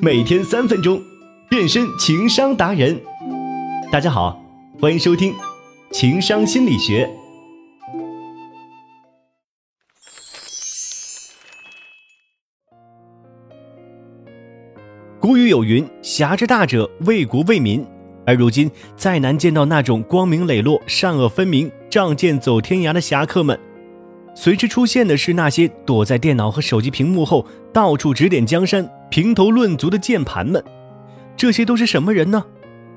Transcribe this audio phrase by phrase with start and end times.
[0.00, 1.02] 每天三分钟，
[1.50, 3.00] 变身情商达人。
[3.90, 4.40] 大家好，
[4.80, 5.32] 欢迎收听
[5.90, 7.04] 《情商心理学》。
[15.18, 17.84] 古语有云：“侠之大者，为国为民。”
[18.24, 23.58] 而如今，再难见到那种光明磊落、善恶分明、仗剑走天涯的侠客们。
[24.32, 30.62] 随之出现的是那些躲在电脑和手机屏幕后，到处指点江山、评头论足的键盘们。
[31.36, 32.44] 这些都是什么人呢？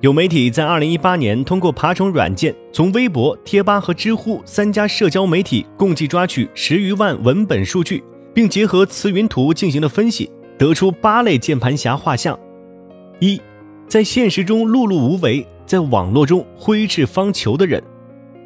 [0.00, 8.02] 有媒体在2018年通过爬虫软件，从微博、贴吧和知乎三家社交媒体共计抓取十余万文本数据，
[8.34, 12.38] 并结合词云图进行了分析，得出八类键盘侠画像：
[13.20, 13.40] 一，
[13.86, 17.80] 在现实中碌碌无为，在网络中挥斥方遒的人；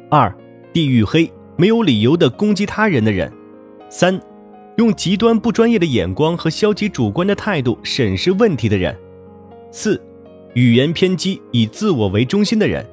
[0.09, 0.33] 二，
[0.71, 1.29] 地域黑。
[1.57, 3.29] 没有理由的攻击他人的人，
[3.89, 4.17] 三，
[4.79, 8.97] 用极端不专业的眼光和消极主观的态度审视问题的人，
[9.71, 10.01] 四，
[10.53, 12.87] 语言偏激以自我为中心的人，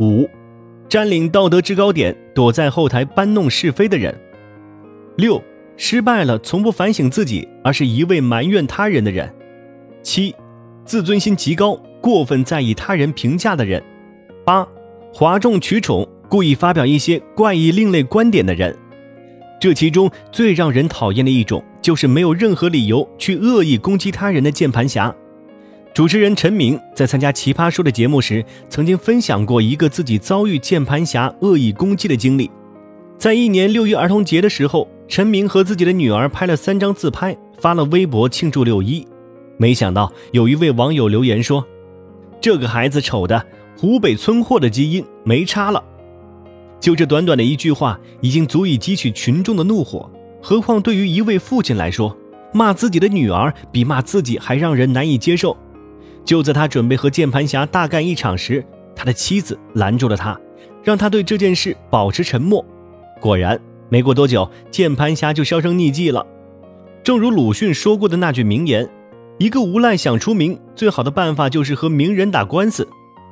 [0.00, 0.26] 五，
[0.88, 4.18] 占领道德制高点躲在后台搬弄是非的人，
[5.16, 5.44] 六，
[5.76, 9.30] 失败了从不反省自己而是一味埋怨他人的人，
[10.02, 10.34] 七，
[10.86, 13.82] 自尊心极高过分在意他人评价的人，
[14.42, 14.66] 八，
[15.12, 16.08] 哗众取宠。
[16.30, 18.74] 故意发表一些怪异另类观点的人，
[19.60, 25.14] 这其中最让人讨厌的一种，就是没有任何理由去恶意攻击他人的键盘侠。
[25.92, 32.50] 主持人陈明在参加《奇葩说》的节目时，曾经分享过一个自己遭遇键盘侠恶意攻击的经历。
[33.18, 39.06] 在一年六一儿童节的时候，陈明和自己的女儿拍了三张自拍，发了微博庆祝六一。
[39.58, 41.66] 没想到有一位网友留言说
[42.40, 43.44] ：“这个孩子丑的，
[43.76, 45.84] 湖北村货的基因没差了。”
[46.80, 50.10] 就这短短的一句话，已经足以激起群众的怒火。
[50.42, 52.16] 何况对于一位父亲来说，
[52.52, 55.56] 骂自己的女儿比骂自己还让人难以接受。
[56.24, 58.64] 就在他准备和键盘侠大干一场时，
[58.96, 60.38] 他的妻子拦住了他，
[60.82, 62.64] 让他对这件事保持沉默。
[63.20, 63.60] 果然，
[63.90, 66.26] 没过多久，键盘侠就销声匿迹了。
[67.02, 68.88] 正如鲁迅说过的那句名言
[69.38, 72.88] ：“一个无赖想出名，最好的办法就是和名人打官司。”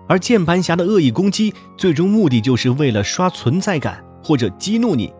[0.09, 5.13] 而键盘侠的恶意攻击，最终目的就是为了刷存在感或者激怒你，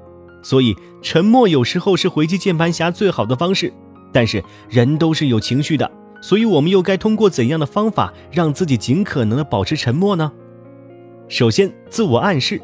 [0.43, 3.73] 所以沉默有时候是回击键盘侠最好的方式。
[4.11, 5.91] 但是人都是有情绪的，
[6.23, 10.33] 所以我们又该通过怎样的方法让自己尽可能的保持沉默呢？
[11.29, 12.59] 首先，自我暗示，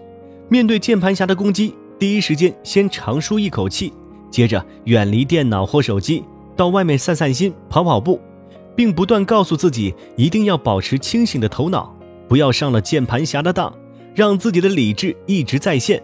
[0.48, 3.92] 面对键盘侠的攻击，第一时间先长舒一口气，
[4.30, 6.24] 接着远离电脑或手机，
[6.56, 8.18] 到外面散散心、跑跑步，
[8.74, 11.94] 并不断告诉自己一定要保持清醒的头脑。
[12.28, 13.72] 不要上了键盘侠的当，
[14.14, 16.02] 让自己的理智一直在线。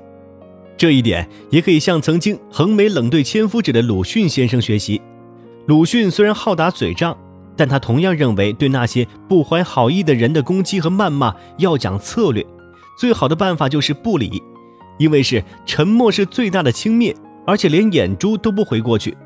[0.77, 5.01] 这一点也可以向曾经横眉冷对千夫指的鲁迅先生学习。
[5.67, 7.17] 鲁迅虽然好打嘴仗，
[7.55, 12.45] 但他同样认为，对那些不怀好意的人的攻击和谩骂要讲策略。
[12.99, 14.43] 最好的办法就是不理，
[14.99, 17.15] 因为是沉默是最大的轻蔑，
[17.47, 19.17] 而且连眼珠都不回过去。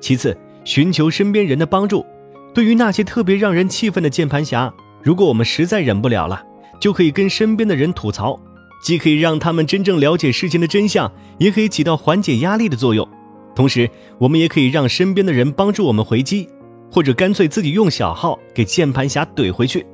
[0.00, 2.06] 其次，寻求身边人的帮助。
[2.54, 4.72] 对于那些特别让人气愤的键盘侠。
[5.04, 6.42] 如果我们实在忍不了了，
[6.80, 8.40] 就可以跟身边的人吐槽，
[8.82, 13.06] 既可以让他们真正了解事情的真相，也可以起到缓解压力的作用。
[13.54, 13.88] 同时，
[14.18, 16.48] 我们也可以让身边的人帮助我们回击，
[16.90, 19.84] 或者干脆自己用小号给键盘侠怼回去。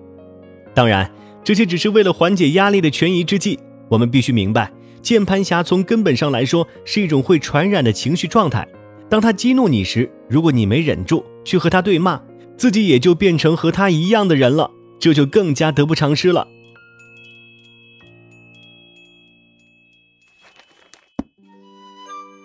[0.72, 1.10] 当然，
[1.42, 3.58] 这些只是为了缓解压力的权宜之计。
[3.88, 4.70] 我们必须明白，
[5.02, 8.64] 键盘侠从根本上来说是一种会传染的情绪状态。
[9.08, 12.22] 当他激怒你时，如果你没忍住去和他对骂，
[12.56, 14.70] 自己也就变成和他一样的人了。
[15.00, 16.46] 这就更加得不偿失了。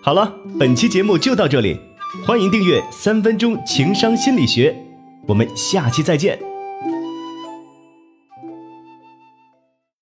[0.02, 1.78] 好了，本期节目就到这里，
[2.24, 4.70] 欢迎订阅《三分钟情商心理学》，
[5.26, 6.55] 我们下期再见。